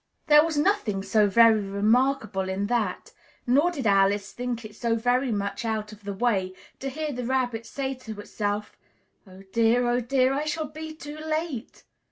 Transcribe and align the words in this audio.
There 0.25 0.43
was 0.43 0.57
nothing 0.57 1.03
so 1.03 1.27
very 1.29 1.61
remarkable 1.61 2.49
in 2.49 2.65
that, 2.65 3.11
nor 3.45 3.69
did 3.69 3.85
Alice 3.85 4.31
think 4.31 4.65
it 4.65 4.75
so 4.75 4.95
very 4.95 5.31
much 5.31 5.63
out 5.63 5.91
of 5.91 6.05
the 6.05 6.13
way 6.13 6.55
to 6.79 6.89
hear 6.89 7.11
the 7.13 7.23
Rabbit 7.23 7.67
say 7.67 7.93
to 7.93 8.19
itself, 8.19 8.75
"Oh 9.27 9.43
dear! 9.53 9.87
Oh 9.87 9.99
dear! 9.99 10.33
I 10.33 10.45
shall 10.45 10.65
be 10.69 10.91
too 10.95 11.17
late!" 11.19 11.83